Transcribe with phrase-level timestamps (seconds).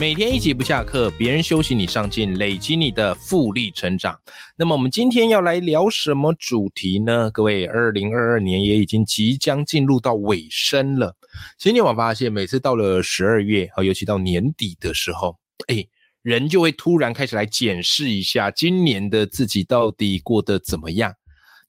[0.00, 4.16] 每天一集不下课，别人休息你上进，累积你的复利成长。
[4.56, 7.28] 那么我们今天要来聊什么主题呢？
[7.32, 11.16] 各位，二零二二年也已经即将进入到尾声了。
[11.58, 15.84] 今天我发现，每次到了十二月啊，尤其到年底的时候，哎，
[16.22, 21.12] 人就会突然开始来检视一下今年的自己到底过得怎么样，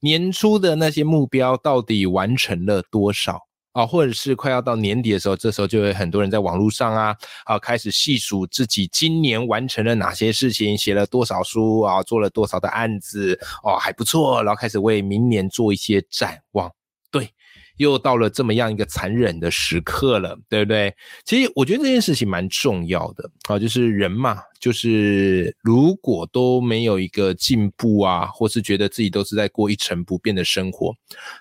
[0.01, 3.48] 年初的那些目标到底完成了多少。
[3.79, 7.15] 啊，或者是快要到年底的时候，这时候就会很多人在网络上啊，
[7.45, 16.69] 啊，开始细数自己今年完成了哪些事情，写了多少书啊，做了多少的案子，哦，还不错，然后开始为明年做一些展望。
[17.09, 17.29] 对，
[17.77, 20.93] 又到了这么样一个残忍的时刻了，对不对？
[21.23, 30.93] 其实我觉得这件事情蛮重要的啊，就是人嘛，就是如果都没有一个进步啊，或是觉得自己都是在过一成不变的生活，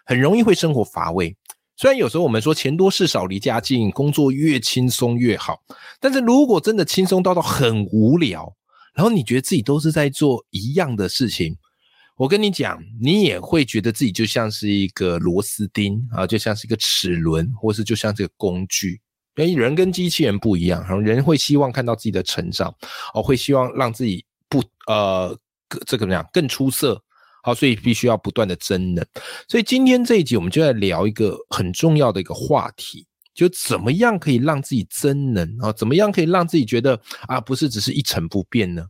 [0.06, 1.36] 很容易会生活乏味。
[1.80, 5.62] 虽然有时候我们说钱多事少离家近，工作越轻松越好，
[6.00, 8.52] 但是如果真的轻松到到很无聊，
[8.94, 11.56] 然后你觉得自己都是在做一样的事情，
[12.16, 19.00] 我跟你讲，你也会觉得自己就像是一个螺丝钉啊，就像是一个齿轮，或是就像这个工具。
[19.36, 22.74] 因为人跟机器人不一样，然后人会希望看到自己的成长，
[23.14, 25.38] 哦，会希望让自己不呃
[25.86, 27.00] 这个怎么样更出色。
[27.42, 29.04] 好，所以必须要不断的增能。
[29.48, 35.72] 所以今天这一集，我们就在聊一个很重要的一个话题，就怎么样可以让自己增能啊？
[35.72, 38.84] 怎么样可以让自己觉得啊，不是只是一成不变呢？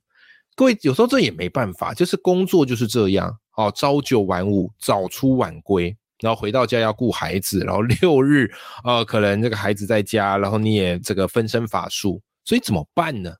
[0.56, 8.50] 各位有时候这也没办法，就是工作就是这样哦，朝九晚五，早出晚归，然后回到家要顾孩子，然后六日
[8.82, 13.32] 呃，可能这个孩子在家，然后你也这个分身乏术，所以怎么办呢？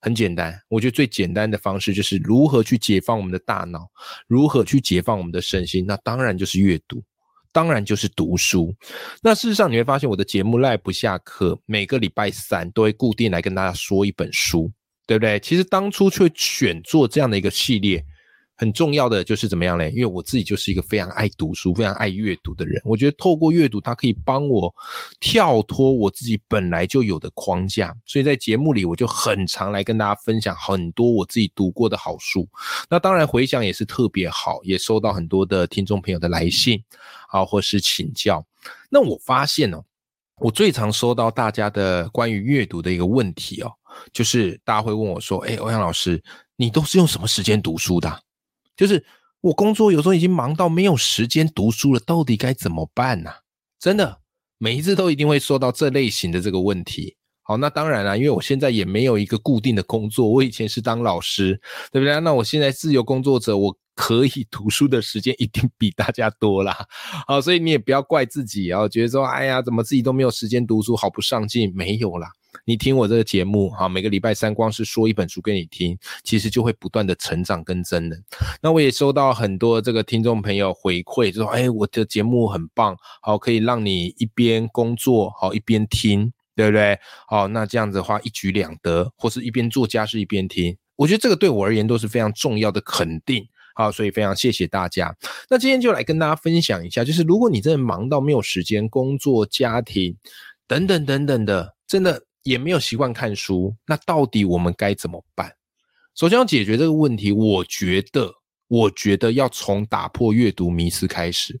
[0.00, 3.88] 很简单，我觉得最简单的方式就是如何去解放我们的大脑，
[4.26, 5.84] 如何去解放我们的身心。
[5.86, 7.02] 那当然就是阅读，
[7.52, 8.74] 当然就是读书。
[9.22, 14.70] 那事实上你会发现，我的节目赖不下课，每个礼拜三都会固定来跟大家说一本书，
[15.06, 15.40] 对不对？
[15.40, 18.04] 其实当初却选做这样的一个系列。
[18.58, 19.88] 很重要的就是怎么样嘞？
[19.92, 22.82] 因为我自己就是一个非常爱读书、非常爱阅读的人。
[22.84, 24.74] 我觉得透过阅读，它可以帮我
[25.20, 27.96] 跳脱我自己本来就有的框架。
[28.04, 32.48] 所以在节目里，我就很常来跟大家分享很多我自己读过的好书。
[32.90, 36.82] 那当然回想也是特别好，也收到很多的听众朋友的来信
[37.30, 38.44] 啊，或是请教。
[38.90, 39.84] 那我发现哦，
[40.40, 43.70] 我最常收到大家的关于阅读的一个问题哦，
[44.12, 46.20] 就是大家会问我说：“哎，欧阳老师，
[46.56, 48.20] 你都是用什么时间读书的？”
[48.78, 49.04] 就是
[49.42, 53.30] 我工作有时候已经忙到没有时间读书了，到底该怎么办呢？
[53.78, 54.20] 真的，
[54.56, 57.16] 每一次都一定会说到这类型的这个问题。
[57.42, 62.20] 好，那当然了，因为我现在也没有一个固定的工作，我以前是当老师，对不对？
[62.20, 66.86] 那我现在自由工作者，我可以读书的时间一定比大家多啦。
[67.26, 71.72] 好，所以你也不要怪自己啊，觉得说，哎呀，怎么自己都没有时间读书，好不上进？
[71.74, 72.28] 没有啦。
[72.64, 78.22] 你听我这个节目，哈，每个礼拜三光是说一本书给你听，其实就会不断的成长跟增能。
[78.60, 86.98] 那我也收到很多这个听众朋友回馈，就说，哎，我的节目很棒，好，可以让你一边工作，好一边听，对不对？
[87.26, 95.16] 好，那这样子的话一举两得，或是一边做家事一边听，我觉得这个对我而言都是非常重要的肯定，好，所以非常谢谢大家。
[95.48, 100.16] 那今天就来跟大家分享一下，就是如果你真的忙到没有时间工作、家庭
[100.66, 102.27] 等等等等的，真的。
[102.42, 105.52] 也没有习惯看书，那到底我们该怎么办？
[106.14, 108.32] 首先要解决这个问题，我觉得，
[108.66, 111.58] 我觉得要从打破阅读迷思开始。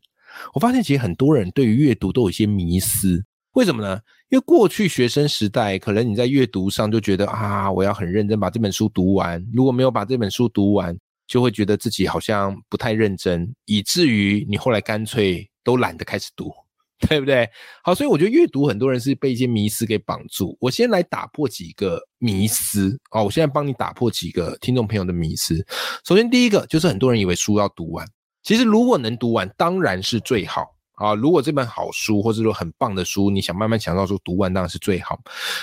[0.52, 4.00] 我发现其实很多人对于阅读都有一些迷思，为什么呢？
[4.28, 10.96] 因为过去学生时代，可能你在阅读上就觉得啊，我要很认真把这本书读完，如果没有把这本书读完，
[11.26, 16.52] 就会觉得自己好像不太认真，以至于你后来干脆都懒得开始读。
[17.08, 17.48] 对不对？
[17.84, 20.56] 好，所以我觉得阅读很多人是被一些迷思给绑住。
[20.60, 25.64] 我先来打破几个迷思哦，我现在帮你打破几个听众朋友的迷思。
[26.04, 28.04] 首先，第一个就是很多人以为书要读完，
[28.42, 31.14] 其实如果能读完，当然是最好啊。
[31.14, 35.20] 如果这本好书或者说很棒的书，你想慢慢想到说读完当然是最好。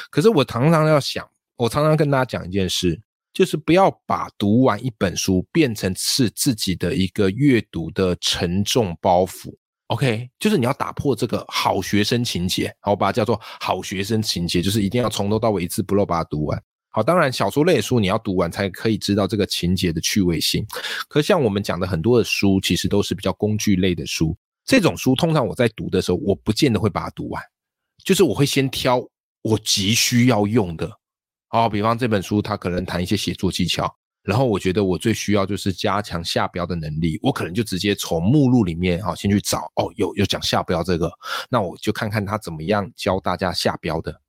[0.09, 1.27] 可是我常常要想，
[1.57, 2.97] 我常常跟大家讲一件事，
[3.33, 9.53] 就是不要把读完一本书变成是自己的一个阅读的沉重包袱。
[9.87, 16.59] OK，就是你要打破这个好学生情节，好，把它叫做好学生情节，就是一定要从头到尾一字不漏把它读完。
[16.89, 20.65] 好，当然小说类的书你要读完才可以知道这个情节的趣味性。
[21.07, 24.35] 可像我们讲的很多的书，其实都是比较工具类的书。
[24.65, 27.43] 这种书通常我在读的时候，我不见得会把它读完，
[28.03, 29.07] 就是我会先挑
[29.43, 30.89] 我急需要用的。
[31.49, 33.95] 好，比方这本书它可能谈一些写作技巧，
[34.25, 41.12] 然后我觉得我最需要就是加强下标的能力，我可能就直接从目录里面好先去找哦，有有讲下标这个，
[41.50, 44.19] 那我就看看他怎么样教大家下标的。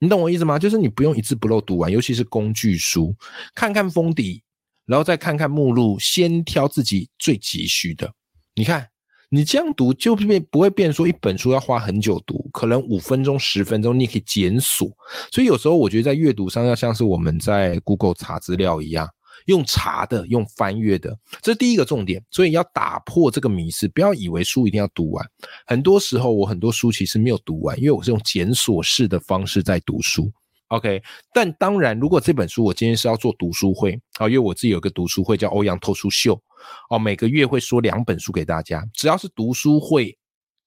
[0.00, 0.58] 你懂我意思吗？
[0.58, 3.14] 就是你不用一字不漏读完，尤其是工具书，
[3.54, 4.42] 看看封底，
[4.86, 8.10] 然后再看看目录，先挑自己最急需的。
[8.54, 8.88] 你看，
[9.28, 14.90] 你这样读就变不会变说一本书要花很久读，可能五分钟、十分钟，你可以检索。
[15.30, 19.08] 所以有时候我觉得在阅读上要像是我们在 Google 查资料一样。
[19.50, 22.24] 用查的，用翻阅的，这是第一个重点。
[22.30, 25.28] 所以要打破这个迷思，不要以为书一定要读完。
[25.66, 30.32] 很多时候，我很多书其实没有读完，因为我是用检索式的方式在读书。
[30.68, 31.02] OK，
[31.34, 36.40] 但当然，如果这本书我今天是要做读书会啊，因为我自己有个读书会叫欧阳透书秀
[36.88, 38.86] 哦，每个月会说两本书给大家。
[38.94, 40.16] 只要是读书会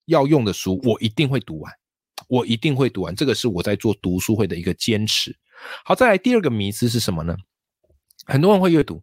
[0.07, 1.71] 要用的书，我一定会读完，
[2.27, 3.15] 我一定会读完。
[3.15, 5.33] 这个是我在做读书会的一个坚持。
[5.85, 7.33] 好，再来第二个迷思是什么呢？
[8.25, 9.01] 很多人会阅读，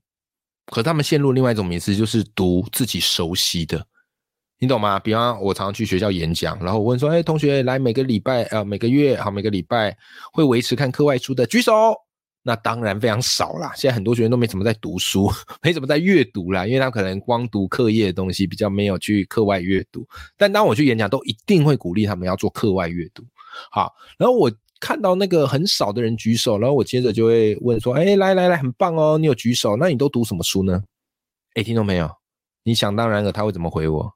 [0.66, 3.84] 可他们陷入另外一种迷思，就是读自己熟悉的，
[4.58, 4.98] 你懂吗？
[4.98, 9.96] 比方我常常去学校演讲，然后我问说：“哎，同学，来每个礼拜啊，每个月好，每个礼拜
[10.32, 11.94] 会维持看课外书的举手。”
[12.42, 13.72] 那当然非常少啦。
[13.76, 15.30] 现在很多学生都没怎么在读书，
[15.62, 20.06] 没怎么在阅读啦，因为他可能光读课业的东西，比较没有去课外阅读。
[20.38, 23.22] 但当我去演讲，都一定会鼓励他们要做课外阅读。
[23.70, 24.50] 好，然后我。
[24.80, 30.82] 看到那个很少的人举手，然后我接着就会问说：“哎，来来来，很棒哦，你有举手，那你都读什么书呢？”
[31.54, 32.10] 哎，听懂没有？
[32.62, 34.12] 你想当然了，他会怎么回我？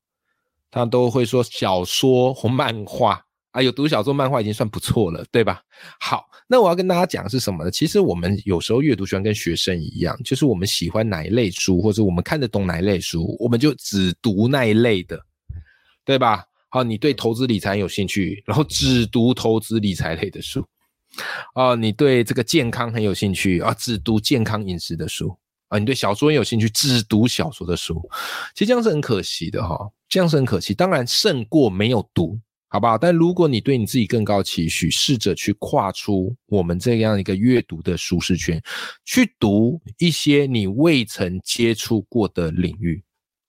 [0.71, 3.23] 他都会说小说或漫画
[3.53, 5.63] 啊，有读小说、漫画已经算不错了，对吧？
[6.01, 7.71] 好，那我要跟大家讲是什么呢？
[7.71, 15.21] 其实我们有时候阅读喜欢跟学生一样，就是我们喜欢哪一类书，或者我们看得懂哪一类书，我们就只读那一类的，
[16.05, 16.45] 对吧？
[16.75, 20.67] 啊，你对投资理财有兴趣，然后只读投资理财类的书。
[21.55, 25.39] 啊，你对这个健康很有兴趣啊，只读健康饮食的书
[25.69, 25.79] 啊。
[25.79, 28.03] 你对小说有兴趣，只读小说的书。
[28.57, 30.75] 其实这样是很可惜的哈，这样是很可惜。
[30.75, 32.37] 当然胜过没有读，
[32.67, 32.99] 好不好？
[32.99, 38.61] 但如果你对你自己更高期许，试着去跨出我们这样一个阅读的舒适圈，
[39.05, 43.04] 去读一些你未曾接触过的领域。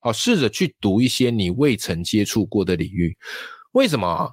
[0.05, 3.17] 好，试着去读一些你未曾接触过的领域。
[3.71, 4.31] 为什么？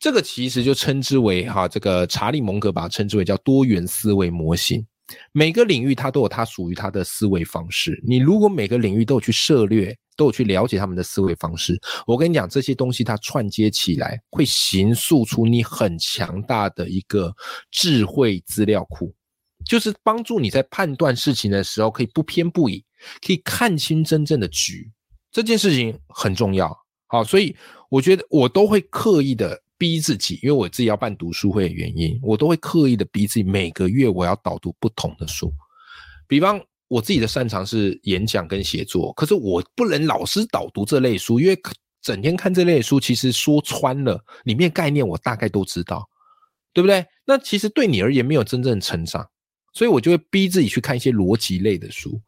[0.00, 4.84] 这个其实就称之为哈，这个查理蒙格把它称之为叫多元思维模型。
[5.30, 8.02] 每个领域它都有它属于它的思维方式。
[8.04, 17.32] 你如果每个领域都有去涉略，都有去了解他们的思维方式，我跟你讲，这些东西它串接起来，会形塑出你很强大的一个
[17.70, 19.14] 智慧资料库，
[19.64, 22.84] 就是帮助你在判断事情的时候可以不偏不倚，
[23.24, 24.90] 可以看清真正的局。
[25.32, 26.76] 这件事情很重要，
[27.06, 27.56] 好，所以
[27.88, 35.50] 我觉得我都会刻意的逼自己，因为我自己要办读书会的原因，我都会刻意的逼自己每个月我要导读不同的书。
[36.28, 41.58] 比方我自己的擅长是演讲跟写作，可是我不能老是导读这类书，因为
[42.02, 46.06] 整天看这类书，其实说穿了里面概念我大概都知道，
[46.74, 47.06] 对不对？
[47.24, 49.26] 那其实对你而言没有真正成长，
[49.72, 52.20] 所以我就会逼自己去看一些逻辑类的书。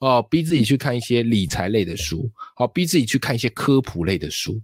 [0.00, 4.60] 哦，逼自己去看一些理财类的书，好，逼自己去看一些科普类的书，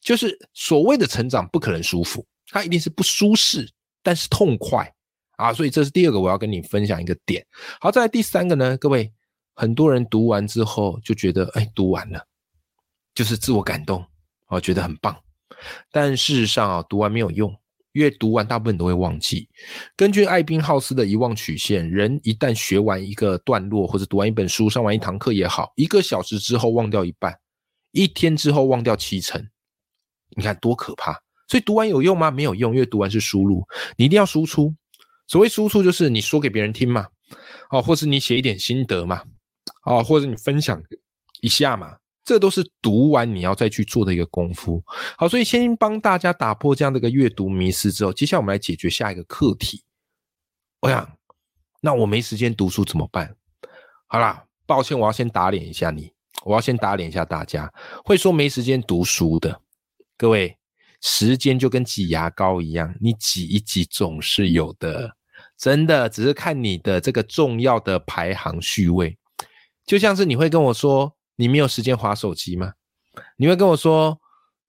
[0.00, 3.68] 就是所谓的成长不可能舒服，它一定是不舒适，
[4.02, 4.92] 但是痛快
[5.36, 5.52] 啊！
[5.52, 7.44] 所以这是第二个我要跟你分享一个点。
[7.80, 9.12] 好，再来第三个呢，各位，
[9.54, 12.24] 很多人读完之后就觉得，哎，读完了，
[13.14, 14.04] 就是自我感动，
[14.48, 15.16] 哦，觉得很棒，
[15.90, 17.54] 但事实上啊，读完没有用。
[17.96, 19.48] 因为读完，大部分都会忘记。
[19.96, 27.34] 根据艾宾浩斯的遗忘曲线，人一旦学完一个段落，或者读完一本书、上完一堂课也好，一个小时之后忘掉一半，
[27.92, 29.42] 一天之后忘掉七成。
[30.36, 31.18] 你看多可怕！
[31.48, 32.30] 所以读完有用吗？
[32.30, 34.74] 没有用，因为读完是输入，你一定要输出。
[35.26, 37.06] 所谓输出，就是你说给别人听嘛，
[37.70, 39.22] 哦，或是你写一点心得嘛，
[39.86, 40.82] 哦，或者你分享
[41.40, 41.96] 一下嘛。
[42.26, 44.82] 这都是读完你要再去做的一个功夫。
[45.16, 49.84] 好，所以先帮大家打破这样的一个阅读迷失之后，接下来我们来解决下一个课题。
[50.80, 51.08] 我想，
[51.80, 53.32] 那我没时间读书怎么办？
[54.08, 56.12] 好啦，抱歉，我要先打脸一下你，
[56.44, 57.72] 我要先打脸一下大家，
[58.04, 59.60] 会说没时间读书的
[60.18, 60.58] 各位，
[61.02, 65.12] 时间就跟挤牙膏一样，你挤一挤总是有的，
[65.56, 69.16] 真的，只是看你的这个重要的排行序位。
[69.86, 71.15] 就像是你会跟我说。
[71.36, 72.72] 你没有时间划手机吗？
[73.36, 74.18] 你会跟我说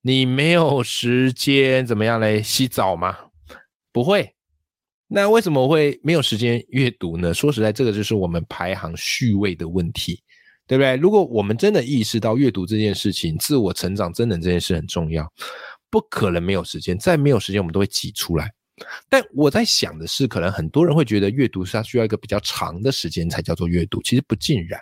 [0.02, 2.42] 你没有时间怎么样嘞？
[2.42, 3.16] 洗澡吗？
[3.92, 4.34] 不会，
[5.08, 7.34] 那为什么会没有时间阅读呢？
[7.34, 10.22] 说实在，这个就是我们排行序位的问题，
[10.66, 10.96] 对不对？
[10.96, 15.30] 如果我们真的意识到阅读这件事情、自我成长、真的这件事很重要，
[15.90, 16.98] 不可能没有时间。
[16.98, 18.52] 再没有时间，我们都会挤出来。
[19.08, 24.80] 但我在想的是，可能很多人会觉得阅读是它需要一个比较长的时间才叫做阅读，其实不尽然。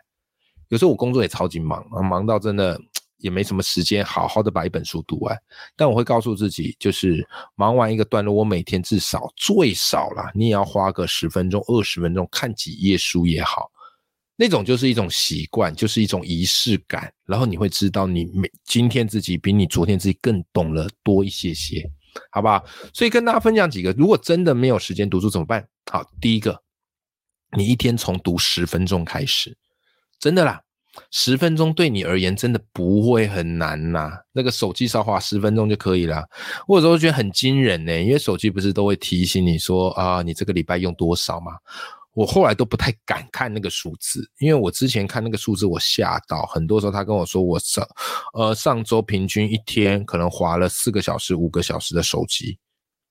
[0.68, 2.80] 有时候我工作也超级忙，忙到真的。
[3.18, 5.34] 也没什么时间好好的把一本书读完，
[5.74, 13.70] 但我会告诉自己，就是忙完一个段落，我每天至少最少了，你也要花个十分钟、二十分钟看几页书也好，
[14.36, 21.90] 那种就是一种习惯，就是一种仪式感，然后你会知道你每今天自己比你昨天自己更懂了多一些些，
[22.30, 22.62] 好不好？
[22.92, 25.66] 所以跟大家分享几个，如果真的没有时间读书怎么办？
[25.90, 26.62] 好，第一个，
[27.56, 29.56] 你一天从读十分钟开始，
[30.18, 30.60] 真的啦。
[31.10, 36.24] 十分钟对你而言真的不会很难呐，那个手机少滑十分钟就可以了。
[36.66, 41.52] 我有时候觉得很惊人呢，因为手机不是都会提醒你说啊，你这个礼拜用多少吗？
[42.14, 47.86] 我后来都不太敢看那个数字，因为我之前看那个数字我吓到，很多时候他跟我说我上
[48.32, 52.58] 呃上周平均一天可能滑了四个小时、五个小时的手机，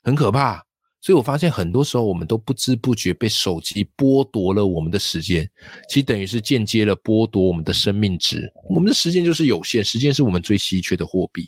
[0.04, 0.66] 很可怕。
[1.06, 5.48] 所以我发现很多时候我们都不知不觉被手机剥夺了我们的时间，
[5.88, 8.52] 其实等于是间接了剥夺我们的生命值。
[8.68, 11.48] 我们的时间就是有限，时间是我们最稀缺的货币，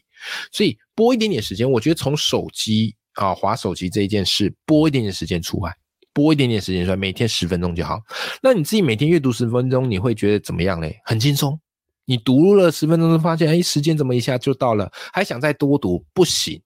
[0.52, 5.76] 所以拨一点点时间，我觉得从手机啊划手机这一件事，拨一点点时间出来，
[6.14, 8.00] 拨一点点时间出来，每天十分钟就好。
[8.44, 11.00] 那你自己每天阅读十分钟，你会觉得怎么样嘞？
[11.04, 11.60] 很轻松。
[12.06, 14.92] 你读了十分钟，发现哎，时间怎么一下就到了？
[15.12, 16.62] 还想再多读，不行。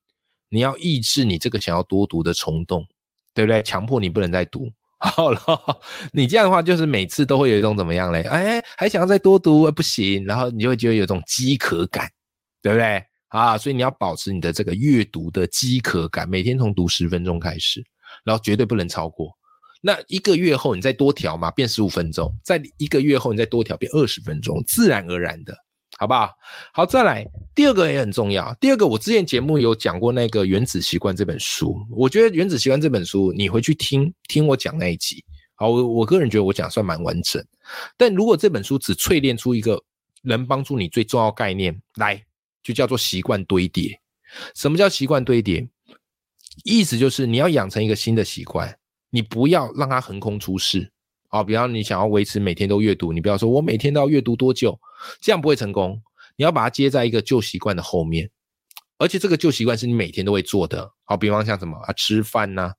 [0.52, 2.86] 你要抑制你这个想要多读的冲动，
[3.34, 3.64] 对不对？
[3.64, 5.40] 强迫你不能再读，好了，
[6.12, 8.22] 你这样的话就是每次都会有一种怎么样嘞？
[8.24, 12.10] 哎，还想要再多读，不行，然后你就会觉得有种饥渴感，
[12.62, 13.02] 对不对？
[13.30, 17.82] 啊，所以你要保持你的这个阅读的饥渴感，每天从读十分钟开始，
[18.26, 19.32] 然后绝对不能超过。
[19.82, 25.56] 那一个月后你再多调嘛，变十五分钟；在一个月后你再多调变二十分钟，自然而然的。
[26.02, 26.32] 好不好？
[26.74, 28.52] 好，再来第二个也很重要。
[28.60, 31.78] 第二个，我之前节目有讲过那个《原子习惯》这本书。
[31.92, 35.24] 我觉得《原子习惯》这本书，你回去听听我讲那一集。
[35.54, 37.46] 好，我我个人觉得我讲算蛮完整。
[37.98, 39.80] 但如果这本书只淬炼出一个
[40.24, 42.20] 能帮助你最重要概念来，
[42.64, 43.92] 就叫做习惯堆叠。
[44.56, 45.70] 什么叫习惯堆叠？
[46.64, 48.76] 意思就是你要养成一个新的习惯，
[49.12, 50.92] 你不要让它横空出世。
[51.32, 54.80] 啊，比方你想要维持每天都阅读，你不要说我每天都要阅读多久。
[55.20, 56.00] 这样不会成功。
[56.36, 58.30] 你要把它接在一个旧习惯的后面，
[58.98, 60.92] 而且这个旧习惯是你每天都会做的。
[61.04, 62.72] 好，比方像什么啊，吃饭呐，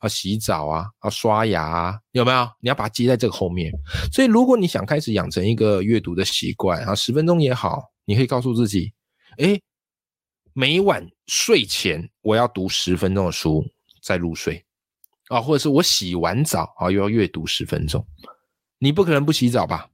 [0.00, 2.48] 啊，洗澡啊，啊，刷牙啊，有没有？
[2.60, 3.72] 你要把它接在这个后面。
[4.12, 8.92] 所以，如果你想开始养成一个阅读的习惯啊，十分钟也好，你可以告诉自己，
[9.38, 9.60] 哎，
[10.52, 13.64] 每晚睡前我要读十分钟的书
[14.02, 14.64] 再入睡
[15.28, 18.06] 啊，或者是我洗完澡啊又要阅读十分钟。
[18.78, 19.88] 你不可能不洗澡吧？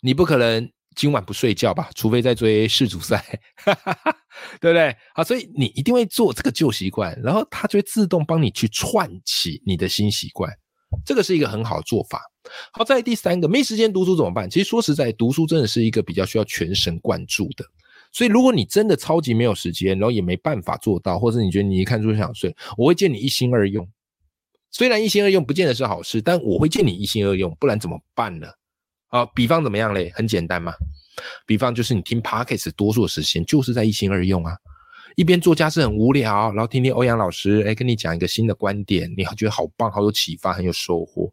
[0.00, 1.90] 你不可能今晚不睡觉吧？
[1.94, 3.24] 除非在追世足赛，
[4.60, 4.96] 对不对？
[5.14, 10.50] 好，所以你一定会做这个旧习惯，然后它就会自动帮你去串起你的新习惯。
[11.06, 12.20] 这个是一个很好的做法。
[12.72, 14.48] 好，在第三个，没时间读书怎么办？
[14.50, 17.64] 其实说实在，读书真的是一个比较需要全神贯注的。
[18.12, 23.88] 所以，如果你真的超级没有时间，然后也没办法做到，或者你觉得你一看书就想睡，我会建议你一心二用。
[24.72, 28.48] 虽然一心二用不见得是好事，但我会建议你一心二用，不然怎么办呢？
[29.08, 30.10] 啊，比方怎么样嘞？
[30.14, 30.72] 很简单嘛，
[31.46, 34.56] 比方就是你听 podcast 多数的时间就是在一心二用啊，
[35.16, 41.30] 一边做家事很无聊，然后听听欧阳老师哎跟你讲一个新的观点，你觉得好棒，好有启发，很有收获，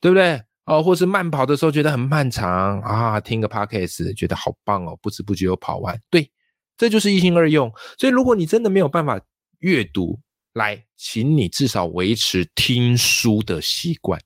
[0.00, 0.40] 对不对？
[0.66, 6.30] 哦，或是慢跑的时候觉得很漫长啊，听个 podcast 觉得好棒哦，不知不觉又跑完，对，
[6.76, 7.72] 这就是一心二用。
[7.98, 9.20] 所以如果你真的没有办法
[9.58, 10.20] 阅读，
[10.58, 14.20] 来，请你至少维持听书的习惯。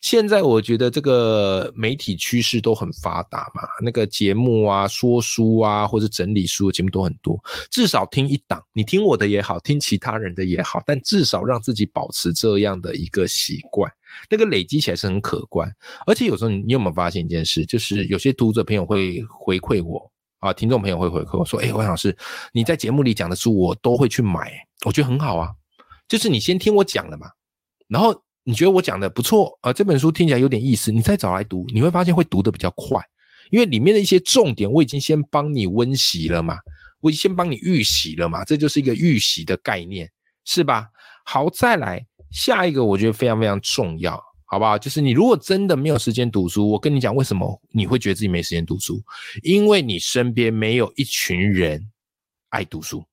[0.00, 7.38] 现在我觉得这个媒体趋势都很发达嘛，那个节目啊、说书啊，或者整理书的节目都很多。
[7.70, 13.90] 至少听一档，你听我的也好，听其他人的也好，但至少让自己保持这样的一个习惯，
[14.30, 15.70] 那个累积起来是很可观。
[16.06, 22.16] 而且有时候你有没有发现一件事，就是有些读者朋友会回馈我啊，听众朋友会回馈我说：“哎，王老师，
[22.54, 24.50] 你在节目里讲的书我都会去买，
[24.86, 25.50] 我觉得很好啊。”
[26.10, 27.30] 就是你先听我讲了嘛，
[27.88, 28.22] 然后。
[28.42, 29.70] 你觉得我讲的不错啊？
[29.70, 32.98] 这本书听起来有点意思，你再找来读，你会发现会读的比较快，
[33.50, 36.56] 因为里面的一些重点我已经先帮你温习了嘛，
[37.00, 40.10] 我已经先帮你预习了嘛，这就是一个预习的概念，
[40.46, 40.86] 是吧？
[41.26, 44.78] 好，再来下一个，我觉得非常非常重要，好不好？
[44.78, 49.00] 就是你如果真的没有时间读书，我跟你讲，为什么你会觉得自己没时间读书？
[49.42, 51.92] 因为你身边没有一群人
[52.48, 53.04] 爱读书。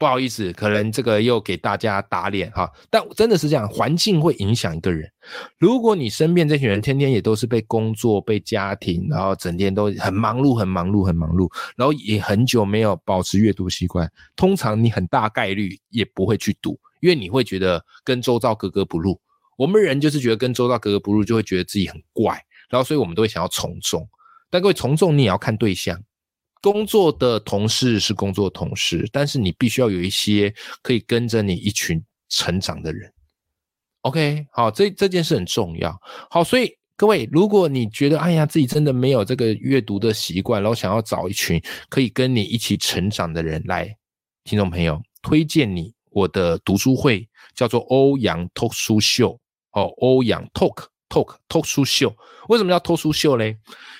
[0.00, 2.72] 不好意思，可能这个又给大家打脸哈。
[2.88, 5.06] 但真的是这样，环境会影响一个人。
[5.58, 19.20] 如果你身边这群人天天也都是被工作、被家庭，然后整天都很忙碌、很忙碌、很忙碌，然后也很久没有保持阅读习惯，通常你很大概率也不会去读，因为你会觉得跟周遭格格不入。
[19.58, 24.08] 我们人就是觉得跟周遭格格不入，就会觉得自己很怪，然后所以我们都会想要从众。
[24.48, 26.02] 但各位从众，你也要看对象。
[26.60, 33.12] 工作的同事是工作同事，但是你必须要有一些可以跟着你一群成长的人。
[34.02, 35.98] OK，好，这这件事很重要。
[36.30, 43.96] 好，所以各位，如果你觉得哎呀自己真的没有这个阅读的习惯，然后想要找一群可以跟你一起成长的人来，
[44.44, 49.38] 听众朋友推荐你我的读书会，叫做欧阳 Talk 书秀
[49.72, 50.86] 哦，欧阳 Talk。
[51.10, 52.14] Talk 脱书秀
[52.48, 53.56] 为什么要脱书秀嘞？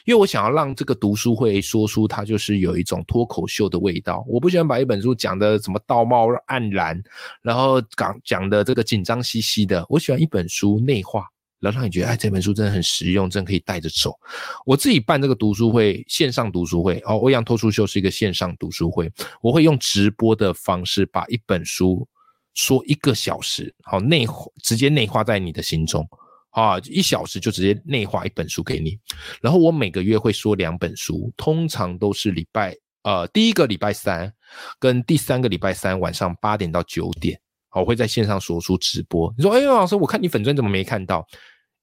[0.06, 4.24] 因为我想要让这个读书会说书，它就是有一种脱口秀的味道。
[4.26, 7.00] 我不喜欢把一本书讲的什么道貌岸然，
[7.42, 9.84] 然后讲讲的这个紧张兮兮的。
[9.88, 11.28] 我喜欢一本书内化，
[11.60, 14.18] 然后让你觉得哎，这本书真的很实用，真可以带着走。
[14.66, 19.08] 我自己办这个读书会，线上读书会哦，欧阳脱书秀是一个线上读书会，
[19.40, 22.08] 我会用直播的方式把一本书
[22.54, 24.26] 说一个小时，好内
[24.60, 26.08] 直接内化在你的心中。
[26.50, 28.98] 啊，一小时就直接内化一本书给你，
[29.40, 34.32] 然后我每个月会说两本书，通常都是礼拜呃第一个礼拜三
[34.78, 37.40] 跟第三个礼拜三晚上八点到九点，
[37.72, 39.32] 我会在线上说书直播。
[39.36, 41.24] 你说，哎，老师，我看你粉钻怎么没看到？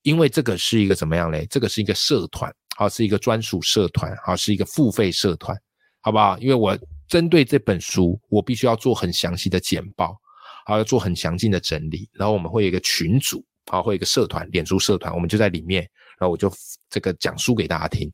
[0.04, 1.46] 因为这个是一个怎么样嘞？
[1.50, 5.58] 这个是一个社团，好，是一个专属社团，好，是一个付费社团，
[6.02, 6.38] 好不好？
[6.40, 10.18] 因为我针对这本书，我必须要做很详细的简报，
[10.66, 13.44] 好，要做很详尽的整理，然后我们会有一个群组。
[13.70, 15.82] 好，会有一个社团，脸书社团，我们就在里面，
[16.18, 16.50] 然后我就
[16.90, 18.10] 这个讲书给大家听。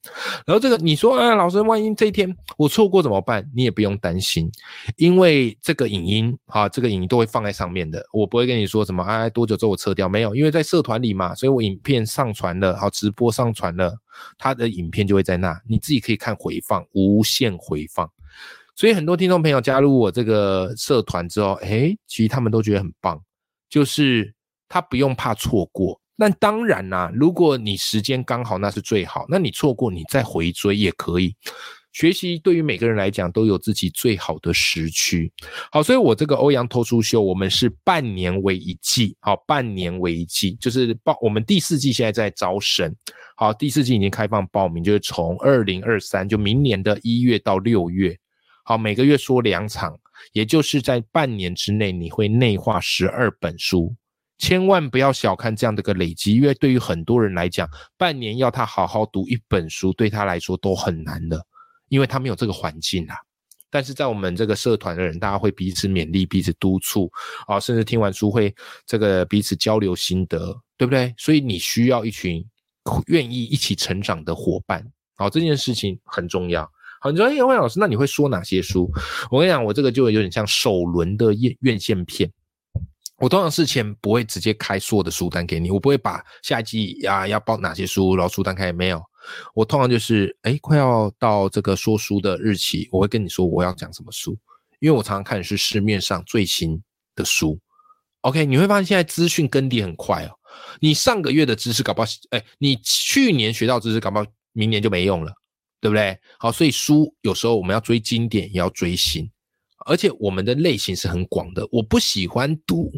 [0.48, 3.48] 然后这个你说，啊，老师，万一这一天我错过怎么办？
[3.56, 4.50] 你也不用担心，
[4.98, 10.10] 因为这个影音，哈，这个影音都会放在上面的，我不会跟你说什么，哎，多久之后我撤掉？
[10.10, 13.96] 没有，因为在社团里嘛，所以我影片上传了，好，直播上传了，
[14.40, 18.10] 他的影片就会在那，你自己可以看回放，无限回放。
[18.76, 23.22] 所以很多听众朋友加入我这个社团之后，哎，其实他们都觉得很棒，
[23.70, 24.34] 就是。
[24.74, 29.24] 他不用怕错过，那当然啦，如果你时间刚好，那是最好。
[29.30, 31.36] 那你错过，你再回追也可以。
[31.92, 35.32] 学习对于每个人来讲都有自己最好的时区。
[35.72, 42.92] 好，所以我这个欧阳脱书秀，我们是半年为一季，好，半年为一季，就是报我们第四季现在在招生，
[43.36, 48.18] 好，第四季已经开放报名，就是从二零二三就明年的一月到六月，
[48.64, 49.96] 好，每个月说两场，
[50.32, 53.96] 也就是在半年之内，你会内化十二本书。
[54.44, 57.66] 千万不要小看这样的个累积，因为对于很多人来讲，
[57.98, 61.42] 半年要他好好读一本书，对他来说都很难的，
[61.88, 63.16] 因为他没有这个环境啊。
[63.70, 67.10] 但是在我们这个社团的人，大家会彼此勉励、彼此督促
[67.48, 68.54] 啊，甚至听完书会
[68.86, 71.16] 这个彼此交流心得，对不对？
[71.18, 72.46] 所以你需要一群
[73.08, 76.70] 愿意一起成长的伙伴，好，这件事情很重要。
[77.00, 78.92] 好，你说，哎，魏老师，那你会说哪些书？
[79.32, 82.30] 我跟你讲，我这个就有点像首轮的院院线片。
[83.24, 89.02] 我通常事前不会直接开所有的书单给你，我不会把下一季呀要报哪些书，然后书单开没有。
[89.56, 94.38] 我通常就是哎，快要到这个说书的日期，我会跟你说我要讲什么书，
[94.82, 96.84] 因为我常常看的是市面上最新
[97.16, 97.58] 的书。
[98.24, 100.32] OK，你会发现现在资讯更迭很快哦。
[100.82, 105.32] 你上个月的知识搞不好，哎，你去年学到知识搞不好明年就没用了，
[105.80, 106.20] 对不对？
[106.38, 109.32] 好，所以书有时候我们要追经典，也要追新，
[109.86, 111.66] 而且我们的类型是很广的。
[111.72, 112.92] 我不喜欢读。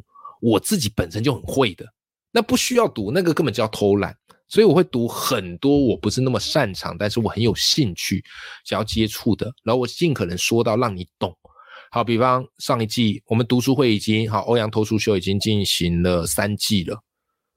[0.46, 1.84] 我自己本身就很会的，
[2.32, 4.16] 那不需要读，那个根本叫偷懒。
[4.48, 8.24] 所以我会读很多我不是那么擅长，但是我很有兴趣
[8.64, 11.36] 想要接触的，然后我尽可能说到让你懂。
[11.90, 17.02] 好，比方上一季我们读书会已经好，欧阳偷书秀已经进行了三季了。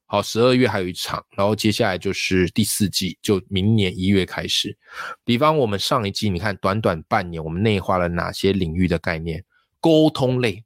[0.07, 4.75] 好，十二月还有一场，然后接下来就是第四季，就明年一月开始。
[5.27, 9.45] 比方我们上一季，你看短短半年，我们内化了哪些领域的概念？
[9.79, 10.65] 沟通类。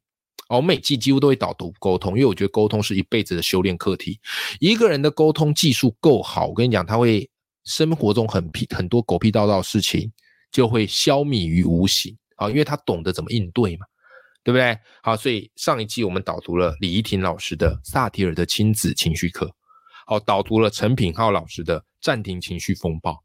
[0.49, 4.21] 我每季几乎都会导读沟通，因为我觉得沟通是一辈子的修炼课题。
[4.61, 7.29] 一个人的沟通技术够好，我跟你讲，他会
[7.65, 10.13] 生活中很屁很多狗屁叨叨的事情
[10.51, 13.87] 就会消弭于无形啊，因为他懂得怎么应对嘛，
[14.45, 14.77] 对不对？
[15.03, 19.51] 好，所以上一季我们导读了李怡婷老师的萨提尔的亲子情绪课，
[20.07, 23.17] 好，导读了陈品浩老师的暂停情绪风暴。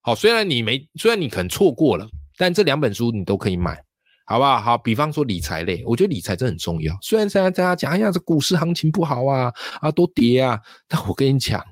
[0.00, 3.84] 好，虽然你没，虽然你可能错过了，但这两本书你都可以买。
[4.24, 4.60] 好不好？
[4.60, 6.96] 好，比方说理财类，我觉得理财真很重要。
[7.02, 10.58] 虽然现在大家讲，哎呀，这股市行情不好啊，啊，都跌啊，
[10.88, 11.64] 但我跟你讲，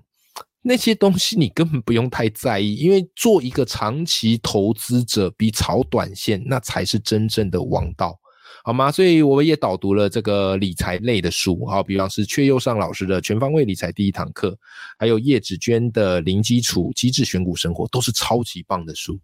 [0.63, 8.19] 那些东西你根本不用太在意，因为做一个长期投资者，比炒短线那才是真正的王道。
[8.63, 8.93] 好吗？
[8.93, 14.51] 所以我们也导读了这个理财类的书，好，比方是阙佑尚老师的《全方位理财第一堂课》，
[14.99, 19.19] 还有叶子娟的《零基础机智选股生活》，都是超级棒的书。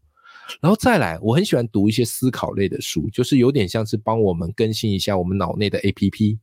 [0.61, 6.39] 然后再来，我很喜欢读一些思考类的书，就是有点像是帮我们更新一下我们脑内的 APP，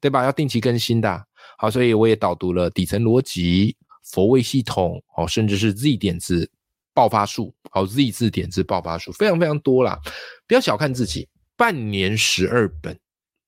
[0.00, 0.24] 对吧？
[0.24, 1.26] 要定期更新的。
[1.58, 6.50] 好，所以我也导读了底层逻辑、佛位系统，哦，甚至是 Z 点子
[6.94, 9.98] 爆发术，好，Z 字点子爆发术，非常非常多啦。
[10.46, 12.98] 不要小看自己，半年十二本，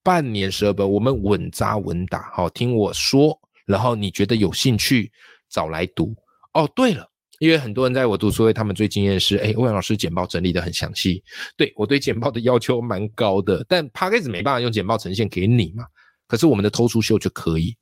[0.03, 5.13] 半年十二本，我们稳扎稳打，好，听我说，然后你觉得有兴趣，
[5.49, 6.15] 找来读。
[6.55, 7.10] 哦，对了。
[7.41, 11.25] 因为很多人在我读书会，他们最惊艳的是，哎，欧阳老师简报整理的很详细。
[11.57, 15.83] 对我对简报的要求蛮高的，但 p a c k a g e 没办法用简报呈现给你嘛。
[16.29, 17.75] 可是我们的偷书秀就可以，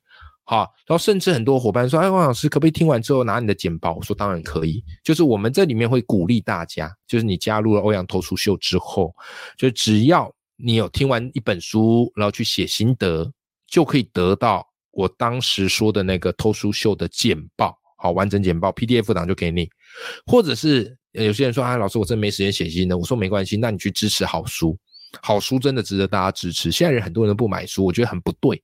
[0.45, 3.95] 好，然后甚至很多伙伴说，哎，欧阳老师可不可以听完之后拿你的简报？
[3.95, 9.13] 我说当然可以，就是我们这里面会鼓励大家，就是你加入了欧阳偷书秀之后，
[9.57, 13.29] 就只要你有听完一本书，然后去写心得，
[13.67, 17.78] 就可以得到我当时说的那个偷书秀的简报。
[18.01, 19.69] 好，完整简报 PDF 档就给你，
[20.25, 22.97] 或者是有些人说啊，老师我真没时间写信的。
[22.97, 24.77] 我说没关系，那你去支持好书，
[25.21, 26.71] 好书真的值得大家支持。
[26.71, 28.61] 现在人很多人都不买书，我觉得很不对，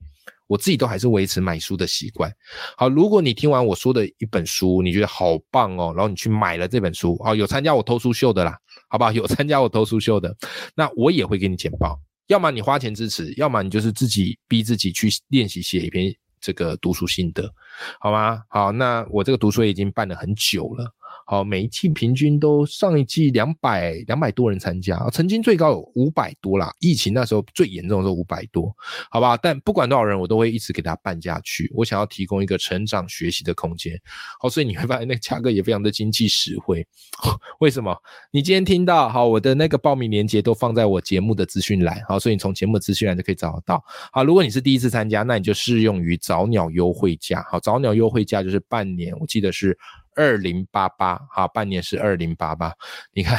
[0.47, 2.31] 我自己都还是维持买书的习惯。
[2.77, 9.11] 好，如果你听完我说的一本书，你觉得好棒哦，然后你去买了这本书，好，有参加我偷书秀的啦，好不好？
[9.11, 10.33] 有参加我偷书秀的，
[10.75, 11.99] 那我也会给你简报。
[12.27, 16.15] 要么你花钱支持，要么你就是自己逼自己去练习写一篇。
[16.45, 17.51] 这个读书心得，
[17.99, 18.43] 好吗？
[18.49, 20.93] 好，那我这个读书已经办了很久了。
[21.27, 26.71] 好，每一季平均都上一季两百两百多人参加，曾经最高有五百多啦。
[26.79, 28.71] 疫情那时候最严重的时候五百多，
[29.09, 29.35] 好吧？
[29.35, 31.71] 但不管多少人，我都会一直给他办下去。
[31.73, 33.99] 我想要提供一个成长学习的空间。
[34.39, 36.85] 好，所以你会发现那个价格也非常的经济实惠。
[37.59, 37.97] 为什么？
[38.31, 41.99] 你今天听到好，我的那个报名链接都放在我节目的资讯栏。
[42.07, 43.83] 好，所以你从节目资讯栏就可以找得到。
[44.11, 47.43] 好，如果你是第一次参加，那你就适用于早鸟优惠价。
[47.49, 49.75] 好，早鸟优惠价就是半年，我记得是。
[50.15, 52.73] 二零八八哈，半年是二零八八，
[53.13, 53.37] 你看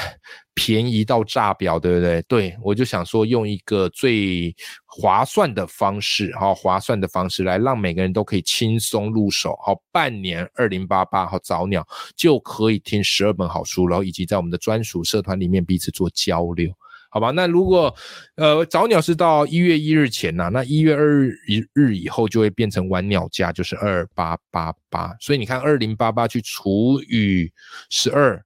[0.55, 2.23] 便宜到炸表，对不对？
[2.23, 16.73] 对我就想说，用一个最划算的方式，好划算的方式来让每个人都可以轻松入手，好半年二零八八，好早鸟就可以听十二本好书，然后以及在我们的专属社团里面彼此做交流。
[17.17, 17.95] 好吧，那如果
[18.35, 25.17] 呃早鸟是到一月一日前呐，那一月二日一日以后就会变成晚鸟价，就是二八八八。
[25.19, 27.51] 所以你看二零八八去除以
[27.89, 28.39] 十二，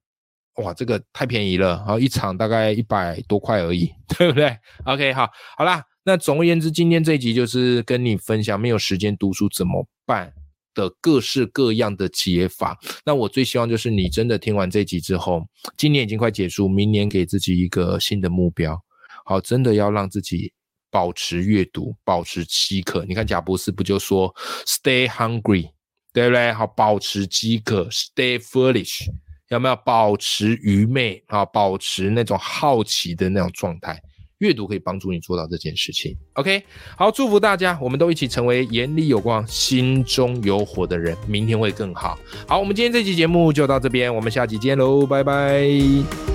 [0.63, 1.83] 哇，这个太便宜了。
[1.83, 4.55] 好，一场大概一百多块而已， 对不对
[4.85, 10.31] ？OK，好，好啦，那总而言之，今天这一集就是跟你分享没有时间读书怎么办。
[10.73, 15.41] 的各式各样的解法，那我最希望就是你真的听完这集之后，
[15.77, 18.79] 今年已经快结束，明年给自己一个新的目标，
[19.25, 20.51] 好，真的要让自己
[20.89, 23.05] 保持阅读，保持饥渴。
[23.05, 24.33] 你看贾博士不就说
[24.65, 25.69] “Stay hungry”，
[26.13, 26.51] 对不对？
[26.53, 29.05] 好，保持饥渴，“Stay foolish”，
[29.49, 29.75] 有没有？
[29.85, 34.01] 保持愚昧啊，保持那种好奇的那种状态。
[34.41, 36.15] 阅读可以帮助你做到这件事情。
[36.33, 36.63] OK，
[36.97, 42.17] 好，祝福大家，我们都一起成为眼里有光、心中有火的人，明天会更好。
[42.47, 46.30] 好，我们今天这期节目就到这边，我们下期见喽，拜拜。